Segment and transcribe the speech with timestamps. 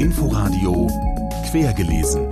[0.00, 0.88] Inforadio
[1.52, 2.26] Quergelesen.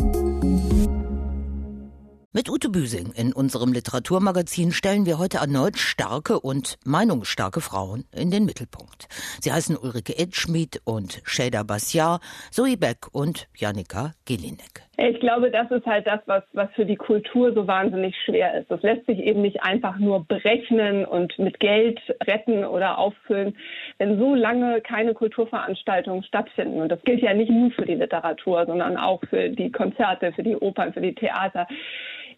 [2.35, 8.30] Mit Ute Büsing in unserem Literaturmagazin stellen wir heute erneut starke und meinungsstarke Frauen in
[8.30, 9.06] den Mittelpunkt.
[9.42, 14.81] Sie heißen Ulrike Edschmidt und Shada Bassiar, Zoe Beck und Janika Gelinek.
[14.96, 18.71] Ich glaube, das ist halt das, was, was für die Kultur so wahnsinnig schwer ist.
[18.71, 23.59] Das lässt sich eben nicht einfach nur berechnen und mit Geld retten oder auffüllen,
[23.99, 26.80] wenn so lange keine Kulturveranstaltungen stattfinden.
[26.80, 30.43] Und das gilt ja nicht nur für die Literatur, sondern auch für die Konzerte, für
[30.43, 31.67] die Opern, für die Theater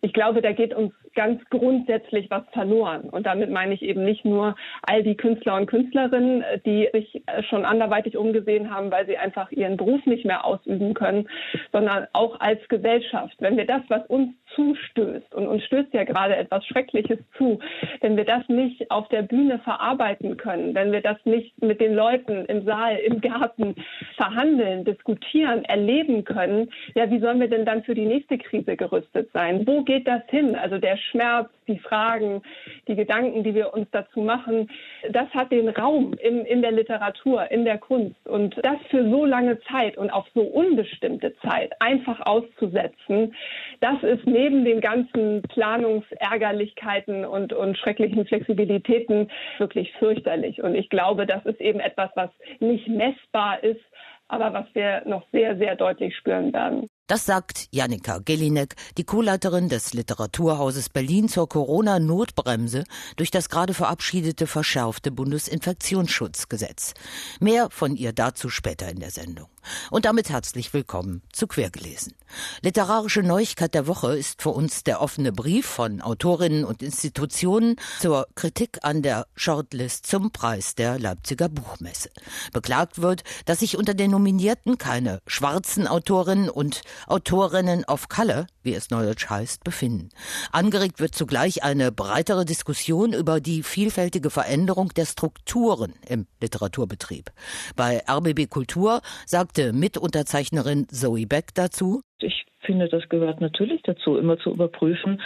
[0.04, 3.08] ich glaube, da geht uns ganz grundsätzlich was verloren.
[3.08, 7.64] Und damit meine ich eben nicht nur all die Künstler und Künstlerinnen, die sich schon
[7.64, 11.26] anderweitig umgesehen haben, weil sie einfach ihren Beruf nicht mehr ausüben können,
[11.72, 13.34] sondern auch als Gesellschaft.
[13.38, 17.58] Wenn wir das, was uns zustößt, und uns stößt ja gerade etwas Schreckliches zu,
[18.00, 21.94] wenn wir das nicht auf der Bühne verarbeiten können, wenn wir das nicht mit den
[21.94, 23.74] Leuten im Saal, im Garten
[24.16, 29.30] verhandeln, diskutieren, erleben können, ja, wie sollen wir denn dann für die nächste Krise gerüstet
[29.32, 29.66] sein?
[29.66, 30.56] Wo geht das hin?
[30.56, 32.42] Also der Schmerz, die Fragen,
[32.88, 34.70] die Gedanken, die wir uns dazu machen,
[35.10, 38.26] das hat den Raum in, in der Literatur, in der Kunst.
[38.26, 43.34] Und das für so lange Zeit und auf so unbestimmte Zeit einfach auszusetzen,
[43.80, 50.62] das ist neben den ganzen Planungsärgerlichkeiten und, und schrecklichen Flexibilitäten wirklich fürchterlich.
[50.62, 53.80] Und ich glaube, das ist eben etwas, was nicht messbar ist,
[54.28, 56.88] aber was wir noch sehr, sehr deutlich spüren werden.
[57.06, 62.84] Das sagt Janika Gelinek, die Co-Leiterin des Literaturhauses Berlin zur Corona-Notbremse
[63.16, 66.94] durch das gerade verabschiedete verschärfte Bundesinfektionsschutzgesetz.
[67.40, 69.53] Mehr von ihr dazu später in der Sendung.
[69.90, 72.14] Und damit herzlich willkommen zu Quergelesen.
[72.62, 78.26] Literarische Neuigkeit der Woche ist für uns der offene Brief von Autorinnen und Institutionen zur
[78.34, 82.10] Kritik an der Shortlist zum Preis der Leipziger Buchmesse.
[82.52, 88.74] Beklagt wird, dass sich unter den Nominierten keine schwarzen Autorinnen und Autorinnen of Color, wie
[88.74, 90.10] es neudeutsch heißt, befinden.
[90.52, 97.30] Angeregt wird zugleich eine breitere Diskussion über die vielfältige Veränderung der Strukturen im Literaturbetrieb.
[97.76, 104.38] Bei RBB Kultur sagte Mitunterzeichnerin Zoe Beck dazu, ich finde, das gehört natürlich dazu, immer
[104.38, 105.20] zu überprüfen,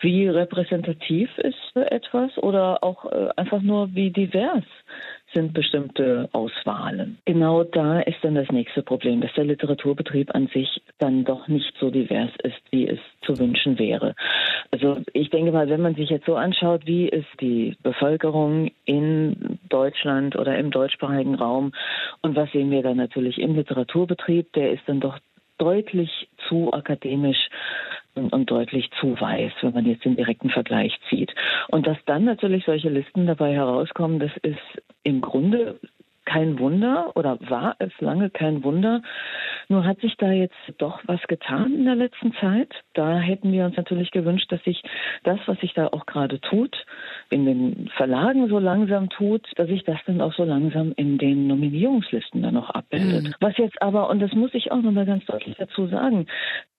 [0.00, 4.64] wie repräsentativ ist etwas oder auch äh, einfach nur, wie divers
[5.34, 7.18] sind bestimmte Auswahlen.
[7.24, 11.74] Genau da ist dann das nächste Problem, dass der Literaturbetrieb an sich dann doch nicht
[11.78, 14.14] so divers ist, wie es zu wünschen wäre.
[14.70, 19.58] Also ich denke mal, wenn man sich jetzt so anschaut, wie ist die Bevölkerung in
[19.68, 21.72] Deutschland oder im deutschsprachigen Raum
[22.22, 25.18] und was sehen wir dann natürlich im Literaturbetrieb, der ist dann doch
[25.58, 27.48] deutlich zu akademisch
[28.14, 31.34] und, deutlich zu weiß, wenn man jetzt den direkten Vergleich zieht.
[31.68, 35.80] Und dass dann natürlich solche Listen dabei herauskommen, das ist im Grunde
[36.24, 39.02] kein Wunder oder war es lange kein Wunder.
[39.68, 42.70] Nur hat sich da jetzt doch was getan in der letzten Zeit.
[42.94, 44.82] Da hätten wir uns natürlich gewünscht, dass sich
[45.22, 46.76] das, was sich da auch gerade tut,
[47.30, 51.46] in den Verlagen so langsam tut, dass sich das dann auch so langsam in den
[51.46, 53.24] Nominierungslisten dann auch abbildet.
[53.24, 53.34] Mhm.
[53.40, 56.26] Was jetzt aber, und das muss ich auch nochmal ganz deutlich dazu sagen,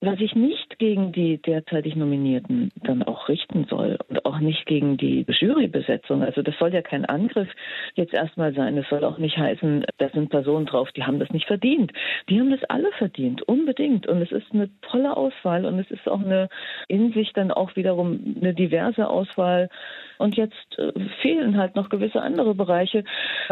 [0.06, 4.98] was ich nicht gegen die derzeitig Nominierten dann auch richten soll und auch nicht gegen
[4.98, 6.24] die Jurybesetzung.
[6.24, 7.50] Also das soll ja kein Angriff
[7.96, 8.78] jetzt erstmal sein.
[8.78, 11.92] Es soll auch nicht heißen, da sind Personen drauf, die haben das nicht verdient.
[12.30, 14.08] Die haben das alle verdient, unbedingt.
[14.08, 16.50] Und es ist eine tolle Auswahl und es ist auch eine
[16.88, 19.70] in sich dann auch wiederum eine diverse Auswahl.
[20.18, 23.04] Und jetzt äh, fehlen halt noch gewisse andere Bereiche,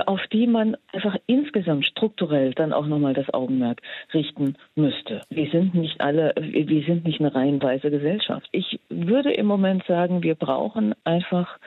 [0.05, 3.81] auf die man einfach insgesamt strukturell dann auch nochmal das Augenmerk
[4.13, 5.21] richten müsste.
[5.29, 8.47] Wir sind nicht alle, wir sind nicht eine reihenweise Gesellschaft.
[8.51, 11.57] Ich würde im Moment sagen, wir brauchen einfach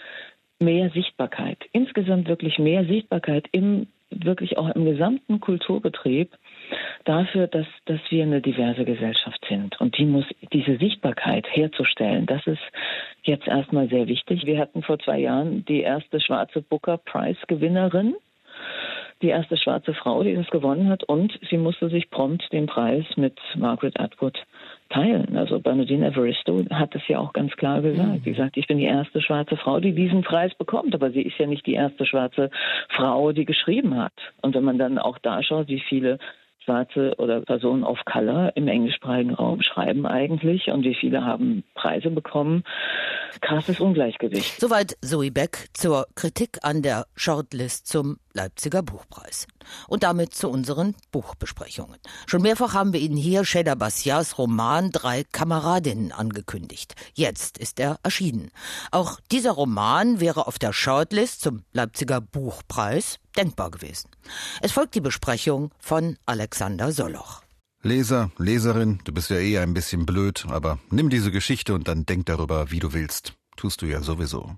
[0.59, 6.31] mehr Sichtbarkeit, insgesamt wirklich mehr Sichtbarkeit im wirklich auch im gesamten Kulturbetrieb
[7.05, 9.79] dafür, dass, dass wir eine diverse Gesellschaft sind.
[9.81, 12.25] Und die muss diese Sichtbarkeit herzustellen.
[12.27, 12.63] Das ist
[13.25, 14.47] jetzt erstmal sehr wichtig.
[14.47, 18.15] Wir hatten vor zwei Jahren die erste schwarze Booker Prize Gewinnerin
[19.23, 23.05] die erste schwarze Frau, die das gewonnen hat, und sie musste sich prompt den Preis
[23.17, 24.39] mit Margaret Atwood
[24.89, 25.37] teilen.
[25.37, 28.09] Also Bernadine Evaristo hat es ja auch ganz klar gesagt.
[28.09, 28.23] Mhm.
[28.25, 31.39] Sie sagt, ich bin die erste schwarze Frau, die diesen Preis bekommt, aber sie ist
[31.39, 32.51] ja nicht die erste schwarze
[32.89, 34.13] Frau, die geschrieben hat.
[34.43, 36.19] Und wenn man dann auch da schaut, wie viele
[36.67, 42.11] Schwarze oder Personen of Color im englischsprachigen Raum schreiben eigentlich und wie viele haben Preise
[42.11, 42.65] bekommen.
[43.41, 44.61] Krasses Ungleichgewicht.
[44.61, 49.47] Soweit Zoe Beck zur Kritik an der Shortlist zum Leipziger Buchpreis.
[49.89, 51.99] Und damit zu unseren Buchbesprechungen.
[52.27, 56.95] Schon mehrfach haben wir Ihnen hier Sheda Bassias Roman Drei Kameradinnen angekündigt.
[57.15, 58.51] Jetzt ist er erschienen.
[58.91, 64.11] Auch dieser Roman wäre auf der Shortlist zum Leipziger Buchpreis denkbar gewesen.
[64.61, 67.46] Es folgt die Besprechung von Alexander Soloch.
[67.87, 72.05] Leser, Leserin, du bist ja eh ein bisschen blöd, aber nimm diese Geschichte und dann
[72.05, 73.35] denk darüber, wie du willst.
[73.57, 74.57] Tust du ja sowieso.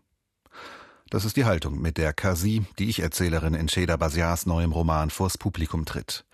[1.10, 5.36] Das ist die Haltung, mit der Kasi, die Ich-Erzählerin in Sheda Basiars neuem Roman, vors
[5.36, 6.24] Publikum tritt.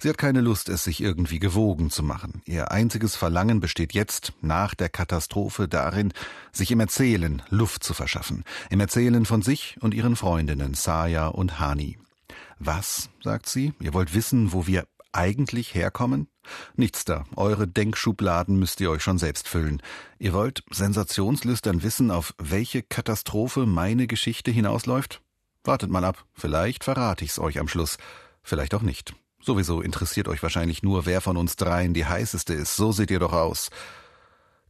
[0.00, 2.42] Sie hat keine Lust, es sich irgendwie gewogen zu machen.
[2.46, 6.12] Ihr einziges Verlangen besteht jetzt, nach der Katastrophe, darin,
[6.50, 8.42] sich im Erzählen Luft zu verschaffen.
[8.70, 11.96] Im Erzählen von sich und ihren Freundinnen, Saya und Hani.
[12.58, 16.28] Was, sagt sie, ihr wollt wissen, wo wir eigentlich herkommen?
[16.76, 17.24] Nichts da.
[17.36, 19.82] Eure Denkschubladen müsst ihr euch schon selbst füllen.
[20.18, 25.22] Ihr wollt sensationslüstern wissen, auf welche Katastrophe meine Geschichte hinausläuft?
[25.64, 26.24] Wartet mal ab.
[26.34, 27.98] Vielleicht verrate ich's euch am Schluss.
[28.42, 29.14] Vielleicht auch nicht.
[29.42, 32.76] Sowieso interessiert euch wahrscheinlich nur, wer von uns dreien die heißeste ist.
[32.76, 33.70] So seht ihr doch aus.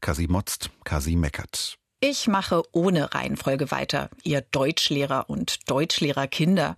[0.00, 1.80] Kasi motzt, Kasi meckert.
[2.02, 6.75] Ich mache ohne Reihenfolge weiter, ihr Deutschlehrer und Deutschlehrerkinder.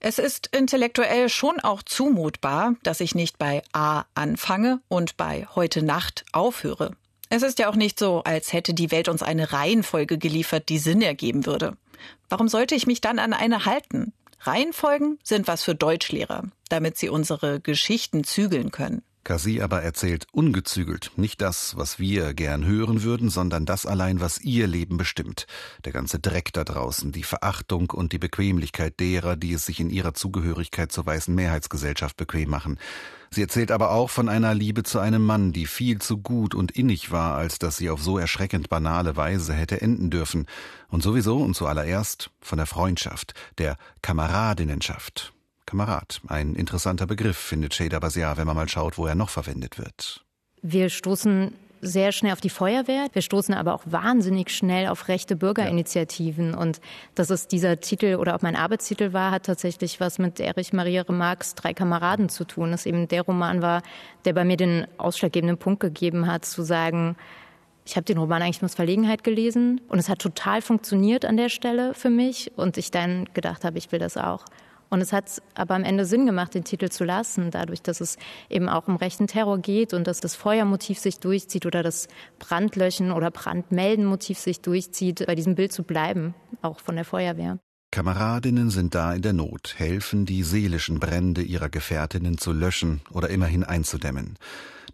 [0.00, 5.80] Es ist intellektuell schon auch zumutbar, dass ich nicht bei A anfange und bei heute
[5.82, 6.94] Nacht aufhöre.
[7.30, 10.78] Es ist ja auch nicht so, als hätte die Welt uns eine Reihenfolge geliefert, die
[10.78, 11.78] Sinn ergeben würde.
[12.28, 14.12] Warum sollte ich mich dann an eine halten?
[14.40, 19.02] Reihenfolgen sind was für Deutschlehrer, damit sie unsere Geschichten zügeln können.
[19.26, 24.40] Kasi aber erzählt ungezügelt, nicht das, was wir gern hören würden, sondern das allein, was
[24.40, 25.48] ihr Leben bestimmt.
[25.84, 29.90] Der ganze Dreck da draußen, die Verachtung und die Bequemlichkeit derer, die es sich in
[29.90, 32.78] ihrer Zugehörigkeit zur weißen Mehrheitsgesellschaft bequem machen.
[33.32, 36.70] Sie erzählt aber auch von einer Liebe zu einem Mann, die viel zu gut und
[36.70, 40.46] innig war, als dass sie auf so erschreckend banale Weise hätte enden dürfen.
[40.86, 45.32] Und sowieso und zuallererst von der Freundschaft, der Kameradinnenschaft,
[45.66, 46.20] Kamerad.
[46.28, 50.24] Ein interessanter Begriff, findet Shada Basiar, wenn man mal schaut, wo er noch verwendet wird.
[50.62, 53.08] Wir stoßen sehr schnell auf die Feuerwehr.
[53.12, 56.52] Wir stoßen aber auch wahnsinnig schnell auf rechte Bürgerinitiativen.
[56.52, 56.58] Ja.
[56.58, 56.80] Und
[57.14, 61.02] dass es dieser Titel oder auch mein Arbeitstitel war, hat tatsächlich was mit Erich Maria
[61.02, 62.70] Remarques Drei Kameraden zu tun.
[62.70, 63.82] Das eben der Roman war,
[64.24, 67.16] der bei mir den ausschlaggebenden Punkt gegeben hat, zu sagen,
[67.84, 71.48] ich habe den Roman eigentlich aus Verlegenheit gelesen und es hat total funktioniert an der
[71.48, 74.44] Stelle für mich und ich dann gedacht habe, ich will das auch.
[74.88, 78.16] Und es hat aber am Ende Sinn gemacht, den Titel zu lassen, dadurch, dass es
[78.48, 83.12] eben auch um rechten Terror geht und dass das Feuermotiv sich durchzieht oder das Brandlöschen
[83.12, 87.58] oder Brandmelden-Motiv sich durchzieht, bei diesem Bild zu bleiben, auch von der Feuerwehr.
[87.90, 93.30] Kameradinnen sind da in der Not, helfen, die seelischen Brände ihrer Gefährtinnen zu löschen oder
[93.30, 94.38] immerhin einzudämmen.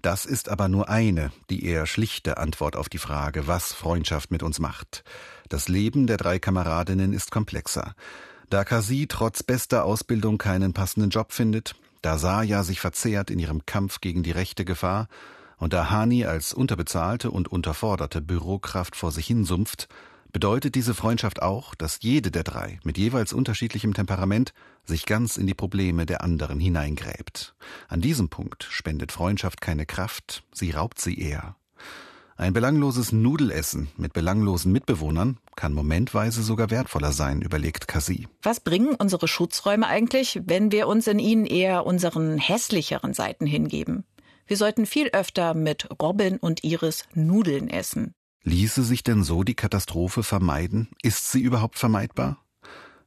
[0.02, 4.42] Das ist aber nur eine, die eher schlichte Antwort auf die Frage, was Freundschaft mit
[4.42, 5.04] uns macht.
[5.48, 7.94] Das Leben der drei Kameradinnen ist komplexer.
[8.50, 13.64] Da Kasi trotz bester Ausbildung keinen passenden Job findet, da Saya sich verzehrt in ihrem
[13.66, 15.08] Kampf gegen die rechte Gefahr
[15.58, 19.88] und da Hani als unterbezahlte und unterforderte Bürokraft vor sich hinsumpft,
[20.32, 24.54] bedeutet diese Freundschaft auch, dass jede der drei mit jeweils unterschiedlichem Temperament
[24.84, 27.54] sich ganz in die Probleme der anderen hineingräbt.
[27.88, 31.54] An diesem Punkt spendet Freundschaft keine Kraft, sie raubt sie eher.
[32.42, 38.26] Ein belangloses Nudelessen mit belanglosen Mitbewohnern kann momentweise sogar wertvoller sein, überlegt Cassie.
[38.42, 44.02] Was bringen unsere Schutzräume eigentlich, wenn wir uns in ihnen eher unseren hässlicheren Seiten hingeben?
[44.48, 48.12] Wir sollten viel öfter mit Robin und Iris Nudeln essen.
[48.42, 50.88] Ließe sich denn so die Katastrophe vermeiden?
[51.00, 52.44] Ist sie überhaupt vermeidbar?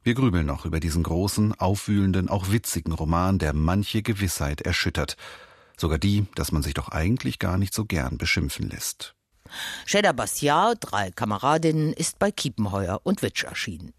[0.02, 5.18] Wir grübeln noch über diesen großen, aufwühlenden, auch witzigen Roman, der manche Gewissheit erschüttert.
[5.76, 9.15] Sogar die, dass man sich doch eigentlich gar nicht so gern beschimpfen lässt.
[9.84, 13.92] Sheda Bastiat, drei Kameradinnen, ist bei Kiepenheuer und Witsch erschienen.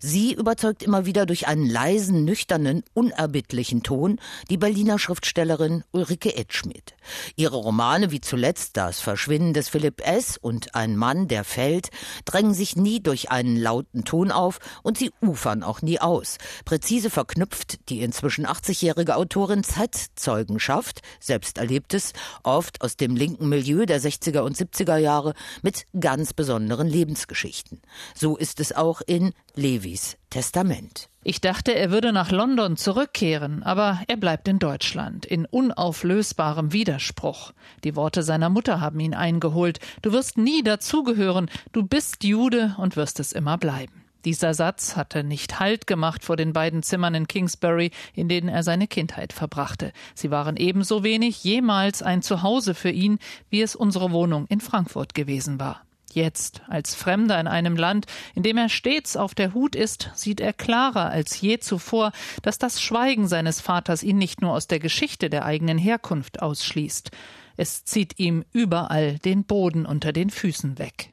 [0.00, 4.18] Sie überzeugt immer wieder durch einen leisen, nüchternen, unerbittlichen Ton
[4.50, 6.94] die Berliner Schriftstellerin Ulrike Edschmidt.
[7.36, 10.36] Ihre Romane wie zuletzt Das Verschwinden des Philipp S.
[10.36, 11.88] und Ein Mann, der fällt,
[12.24, 16.38] drängen sich nie durch einen lauten Ton auf und sie ufern auch nie aus.
[16.64, 24.00] Präzise verknüpft die inzwischen 80-jährige Autorin Zeitzeugenschaft, selbst erlebtes, oft aus dem linken Milieu der
[24.00, 27.80] 60er und 70er Jahre mit ganz besonderen Lebensgeschichten.
[28.14, 31.08] So ist es auch in Levis Testament.
[31.24, 37.52] Ich dachte, er würde nach London zurückkehren, aber er bleibt in Deutschland, in unauflösbarem Widerspruch.
[37.82, 39.80] Die Worte seiner Mutter haben ihn eingeholt.
[40.00, 44.04] Du wirst nie dazugehören, du bist Jude und wirst es immer bleiben.
[44.24, 48.62] Dieser Satz hatte nicht Halt gemacht vor den beiden Zimmern in Kingsbury, in denen er
[48.62, 49.92] seine Kindheit verbrachte.
[50.14, 53.18] Sie waren ebenso wenig jemals ein Zuhause für ihn,
[53.50, 55.82] wie es unsere Wohnung in Frankfurt gewesen war.
[56.12, 60.40] Jetzt, als Fremder in einem Land, in dem er stets auf der Hut ist, sieht
[60.40, 62.12] er klarer als je zuvor,
[62.42, 67.10] dass das Schweigen seines Vaters ihn nicht nur aus der Geschichte der eigenen Herkunft ausschließt.
[67.56, 71.12] Es zieht ihm überall den Boden unter den Füßen weg.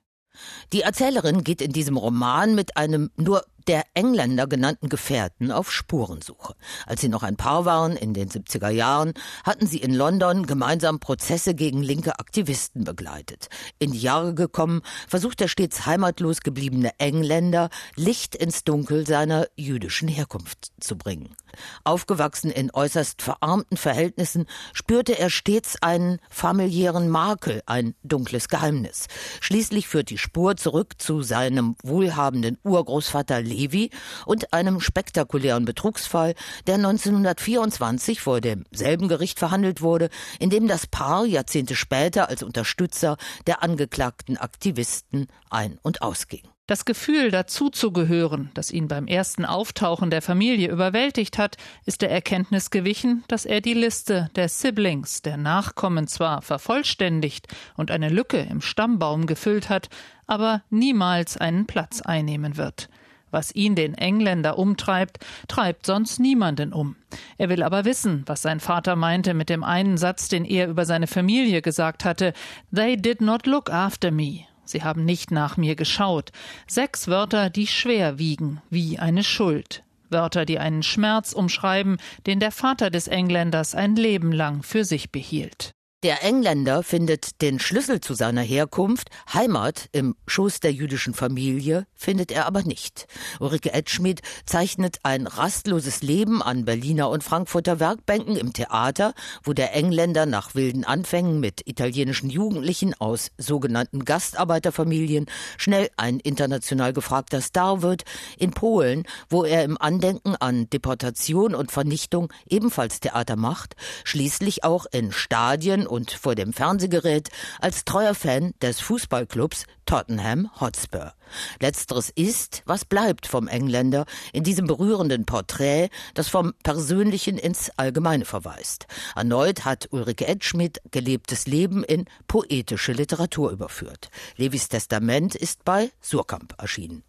[0.74, 6.56] Die Erzählerin geht in diesem Roman mit einem nur der Engländer genannten Gefährten auf Spurensuche.
[6.86, 11.00] Als sie noch ein Paar waren in den 70er Jahren, hatten sie in London gemeinsam
[11.00, 13.50] Prozesse gegen linke Aktivisten begleitet.
[13.80, 20.08] In die Jahre gekommen, versucht der stets heimatlos gebliebene Engländer Licht ins Dunkel seiner jüdischen
[20.08, 21.36] Herkunft zu bringen.
[21.84, 29.08] Aufgewachsen in äußerst verarmten Verhältnissen, spürte er stets einen familiären Makel, ein dunkles Geheimnis.
[29.40, 33.90] Schließlich führt die Spur zurück zu seinem wohlhabenden Urgroßvater Levi
[34.26, 36.36] und einem spektakulären Betrugsfall,
[36.68, 40.10] der 1924 vor demselben Gericht verhandelt wurde,
[40.40, 46.44] in dem das Paar Jahrzehnte später als Unterstützer der angeklagten Aktivisten ein- und ausging.
[46.68, 52.72] Das Gefühl, dazuzugehören, das ihn beim ersten Auftauchen der Familie überwältigt hat, ist der Erkenntnis
[52.72, 57.48] gewichen, dass er die Liste der Siblings, der Nachkommen zwar vervollständigt
[57.78, 59.90] und eine Lücke im Stammbaum gefüllt hat,
[60.26, 62.90] aber niemals einen Platz einnehmen wird.
[63.32, 66.96] Was ihn den Engländer umtreibt, treibt sonst niemanden um.
[67.38, 70.86] Er will aber wissen, was sein Vater meinte mit dem einen Satz, den er über
[70.86, 72.34] seine Familie gesagt hatte
[72.74, 74.46] They did not look after me.
[74.66, 76.32] Sie haben nicht nach mir geschaut.
[76.68, 79.84] Sechs Wörter, die schwer wiegen, wie eine Schuld.
[80.10, 85.12] Wörter, die einen Schmerz umschreiben, den der Vater des Engländers ein Leben lang für sich
[85.12, 85.75] behielt.
[86.06, 92.32] Der Engländer findet den Schlüssel zu seiner Herkunft, Heimat im Schoß der jüdischen Familie, findet
[92.32, 93.08] er aber nicht.
[93.40, 99.74] Ulrike Edschmidt zeichnet ein rastloses Leben an Berliner und Frankfurter Werkbänken im Theater, wo der
[99.74, 105.26] Engländer nach wilden Anfängen mit italienischen Jugendlichen aus sogenannten Gastarbeiterfamilien
[105.58, 108.04] schnell ein international gefragter Star wird,
[108.38, 114.86] in Polen, wo er im Andenken an Deportation und Vernichtung ebenfalls Theater macht, schließlich auch
[114.92, 117.30] in Stadien und vor dem Fernsehgerät
[117.62, 121.14] als treuer Fan des Fußballclubs Tottenham Hotspur.
[121.62, 128.26] Letzteres ist, was bleibt vom Engländer in diesem berührenden Porträt, das vom Persönlichen ins Allgemeine
[128.26, 128.88] verweist.
[129.16, 134.10] Erneut hat Ulrike Edschmidt gelebtes Leben in poetische Literatur überführt.
[134.36, 137.04] Levis Testament ist bei Surkamp erschienen.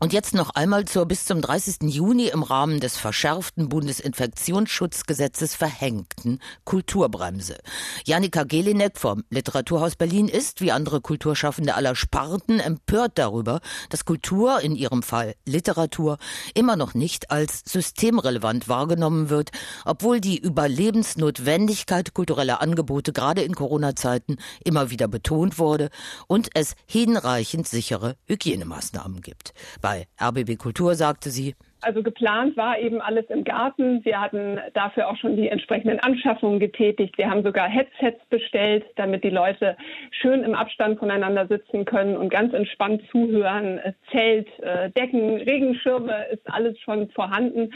[0.00, 1.92] Und jetzt noch einmal zur bis zum 30.
[1.94, 7.58] Juni im Rahmen des verschärften Bundesinfektionsschutzgesetzes verhängten Kulturbremse.
[8.04, 14.60] Janika Gelinek vom Literaturhaus Berlin ist, wie andere Kulturschaffende aller Sparten, empört darüber, dass Kultur,
[14.60, 16.18] in ihrem Fall Literatur,
[16.54, 19.50] immer noch nicht als systemrelevant wahrgenommen wird,
[19.84, 25.90] obwohl die Überlebensnotwendigkeit kultureller Angebote gerade in Corona-Zeiten immer wieder betont wurde
[26.26, 29.52] und es hinreichend sichere Hygienemaßnahmen gibt gibt.
[29.80, 34.02] Bei RBB Kultur sagte sie, also geplant war eben alles im Garten.
[34.06, 37.18] Wir hatten dafür auch schon die entsprechenden Anschaffungen getätigt.
[37.18, 39.76] Wir haben sogar Headsets bestellt, damit die Leute
[40.10, 43.80] schön im Abstand voneinander sitzen können und ganz entspannt zuhören.
[44.10, 47.70] Zelt, äh, Decken, Regenschirme ist alles schon vorhanden.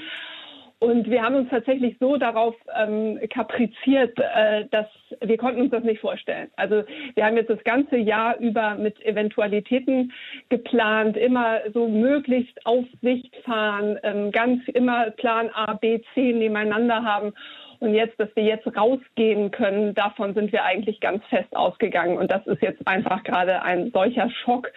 [0.80, 4.86] Und wir haben uns tatsächlich so darauf ähm, kapriziert, äh, dass
[5.20, 6.50] wir konnten uns das nicht vorstellen.
[6.54, 6.84] Also
[7.16, 10.12] wir haben jetzt das ganze Jahr über mit Eventualitäten
[10.50, 17.02] geplant, immer so möglichst auf Sicht fahren, ähm, ganz immer Plan A, B, C nebeneinander
[17.02, 17.32] haben.
[17.80, 22.18] Und jetzt, dass wir jetzt rausgehen können, davon sind wir eigentlich ganz fest ausgegangen.
[22.18, 24.72] Und das ist jetzt einfach gerade ein solcher Schock,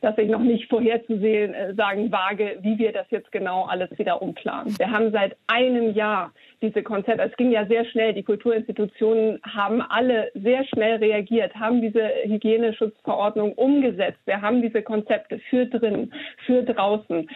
[0.00, 4.22] dass ich noch nicht vorherzusehen äh, sagen wage, wie wir das jetzt genau alles wieder
[4.22, 4.78] umplanen.
[4.78, 6.32] Wir haben seit einem Jahr
[6.62, 11.82] diese Konzepte, es ging ja sehr schnell, die Kulturinstitutionen haben alle sehr schnell reagiert, haben
[11.82, 14.20] diese Hygieneschutzverordnung umgesetzt.
[14.24, 16.12] Wir haben diese Konzepte für drin,
[16.46, 17.28] für draußen.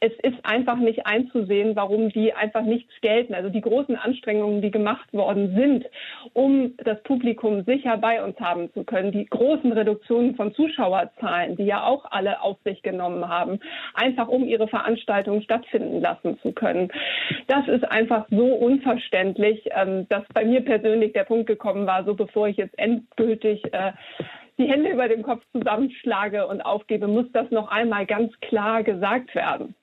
[0.00, 3.34] Es ist einfach nicht einzusehen, warum die einfach nichts gelten.
[3.34, 5.86] Also die großen Anstrengungen, die gemacht worden sind,
[6.32, 11.64] um das Publikum sicher bei uns haben zu können, die großen Reduktionen von Zuschauerzahlen, die
[11.64, 13.60] ja auch alle auf sich genommen haben,
[13.94, 16.90] einfach um ihre Veranstaltungen stattfinden lassen zu können.
[17.46, 22.14] Das ist einfach so unverständlich, ähm, dass bei mir persönlich der Punkt gekommen war, so
[22.14, 23.92] bevor ich jetzt endgültig äh,
[24.58, 29.34] die Hände über den Kopf zusammenschlage und aufgebe, muss das noch einmal ganz klar gesagt
[29.34, 29.74] werden.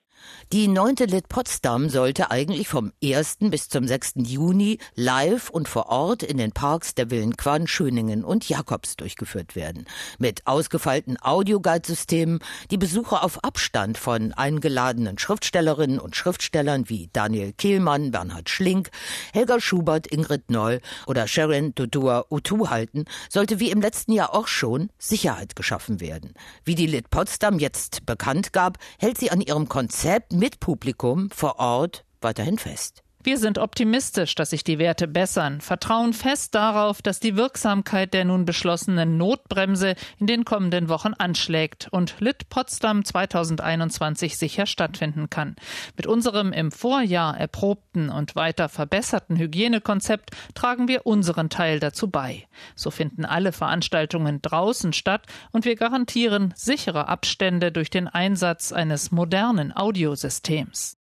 [0.52, 3.38] Die neunte Lit Potsdam sollte eigentlich vom 1.
[3.40, 4.16] bis zum 6.
[4.16, 9.56] Juni live und vor Ort in den Parks der Villen Quan, Schöningen und Jakobs durchgeführt
[9.56, 9.86] werden.
[10.18, 12.40] Mit ausgefeilten Audioguide-Systemen,
[12.70, 18.90] die Besucher auf Abstand von eingeladenen Schriftstellerinnen und Schriftstellern wie Daniel Kehlmann, Bernhard Schlink,
[19.32, 24.48] Helga Schubert, Ingrid Noll oder Sharon Dodua Utu halten, sollte wie im letzten Jahr auch
[24.48, 26.34] schon Sicherheit geschaffen werden.
[26.62, 29.66] Wie die Lit Potsdam jetzt bekannt gab, hält sie an ihrem
[30.02, 33.04] Konzert mit Publikum vor Ort weiterhin fest.
[33.24, 38.24] Wir sind optimistisch, dass sich die Werte bessern, vertrauen fest darauf, dass die Wirksamkeit der
[38.24, 45.54] nun beschlossenen Notbremse in den kommenden Wochen anschlägt und Lit Potsdam 2021 sicher stattfinden kann.
[45.96, 52.48] Mit unserem im Vorjahr erprobten und weiter verbesserten Hygienekonzept tragen wir unseren Teil dazu bei.
[52.74, 59.12] So finden alle Veranstaltungen draußen statt und wir garantieren sichere Abstände durch den Einsatz eines
[59.12, 60.96] modernen Audiosystems.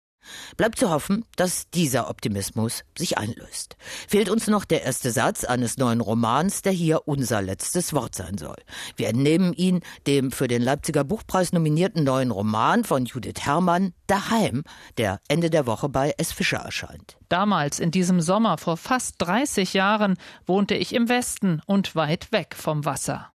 [0.56, 3.78] Bleibt zu hoffen, dass dieser Optimismus sich einlöst.
[4.08, 8.38] Fehlt uns noch der erste Satz eines neuen Romans, der hier unser letztes Wort sein
[8.38, 8.58] soll.
[8.96, 14.64] Wir entnehmen ihn dem für den Leipziger Buchpreis nominierten neuen Roman von Judith Herrmann, Daheim,
[14.98, 16.32] der Ende der Woche bei S.
[16.32, 17.18] Fischer erscheint.
[17.30, 22.56] Damals, in diesem Sommer vor fast 30 Jahren, wohnte ich im Westen und weit weg
[22.56, 23.32] vom Wasser.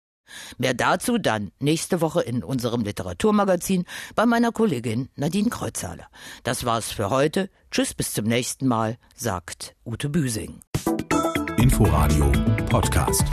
[0.58, 6.08] Mehr dazu dann nächste Woche in unserem Literaturmagazin bei meiner Kollegin Nadine Kreuzhaler.
[6.44, 7.50] Das war's für heute.
[7.70, 10.60] Tschüss, bis zum nächsten Mal, sagt Ute Büsing.
[11.56, 12.30] Inforadio
[12.70, 13.24] Podcast.